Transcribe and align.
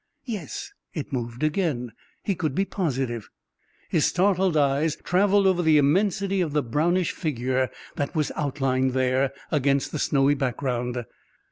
Yes, 0.25 0.71
it 0.95 1.13
moved 1.13 1.43
again, 1.43 1.91
he 2.23 2.33
could 2.33 2.55
be 2.55 2.65
positive! 2.65 3.29
His 3.87 4.03
startled 4.07 4.57
eyes 4.57 4.95
traveled 4.95 5.45
over 5.45 5.61
the 5.61 5.77
immensity 5.77 6.41
of 6.41 6.53
the 6.53 6.63
brownish 6.63 7.11
figure 7.11 7.69
that 7.97 8.15
was 8.15 8.31
outlined 8.35 8.93
there 8.93 9.31
against 9.51 9.91
the 9.91 9.99
snowy 9.99 10.33
background. 10.33 11.05